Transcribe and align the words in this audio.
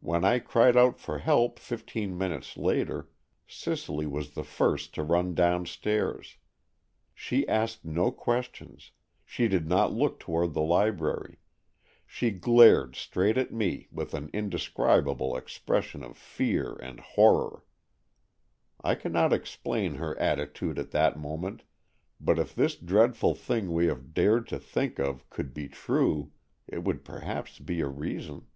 When 0.00 0.26
I 0.26 0.40
cried 0.40 0.76
out 0.76 0.98
for 1.00 1.20
help 1.20 1.58
fifteen 1.58 2.18
minutes 2.18 2.58
later, 2.58 3.08
Cicely 3.46 4.04
was 4.04 4.32
the 4.34 4.44
first 4.44 4.92
to 4.94 5.02
run 5.02 5.34
downstairs. 5.34 6.36
She 7.14 7.48
asked 7.48 7.82
no 7.82 8.12
questions, 8.12 8.90
she 9.24 9.48
did 9.48 9.66
not 9.66 9.90
look 9.90 10.20
toward 10.20 10.52
the 10.52 10.60
library, 10.60 11.38
she 12.06 12.30
glared 12.30 12.94
straight 12.94 13.38
at 13.38 13.54
me 13.54 13.88
with 13.90 14.12
an 14.12 14.28
indescribable 14.34 15.34
expression 15.34 16.02
of 16.02 16.18
fear 16.18 16.74
and 16.82 17.00
horror. 17.00 17.64
I 18.82 18.94
cannot 18.94 19.32
explain 19.32 19.94
her 19.94 20.14
attitude 20.18 20.78
at 20.78 20.90
that 20.90 21.18
moment, 21.18 21.62
but 22.20 22.38
if 22.38 22.54
this 22.54 22.76
dreadful 22.76 23.34
thing 23.34 23.72
we 23.72 23.86
have 23.86 24.12
dared 24.12 24.46
to 24.48 24.58
think 24.58 24.98
of 24.98 25.30
could 25.30 25.54
be 25.54 25.68
true, 25.68 26.32
it 26.68 26.84
would 26.84 27.02
perhaps 27.02 27.58
be 27.58 27.80
a 27.80 27.88
reason." 27.88 28.46